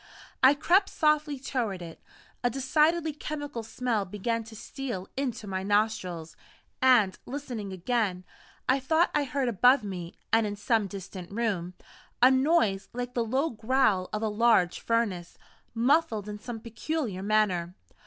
I 0.41 0.55
crept 0.55 0.89
softly 0.89 1.37
toward 1.37 1.79
it. 1.83 2.01
A 2.43 2.49
decidedly 2.49 3.13
chemical 3.13 3.61
smell 3.61 4.03
began 4.03 4.43
to 4.45 4.55
steal 4.55 5.07
into 5.15 5.45
my 5.45 5.61
nostrils 5.61 6.35
and, 6.81 7.19
listening 7.27 7.71
again, 7.71 8.23
I 8.67 8.79
thought 8.79 9.11
I 9.13 9.25
heard 9.25 9.47
above 9.47 9.83
me, 9.83 10.15
and 10.33 10.47
in 10.47 10.55
some 10.55 10.87
distant 10.87 11.29
room, 11.31 11.75
a 12.19 12.31
noise 12.31 12.89
like 12.93 13.13
the 13.13 13.23
low 13.23 13.51
growl 13.51 14.09
of 14.11 14.23
a 14.23 14.27
large 14.27 14.79
furnace, 14.79 15.37
muffled 15.75 16.27
in 16.27 16.39
some 16.39 16.59
peculiar 16.61 17.21
manner. 17.21 17.75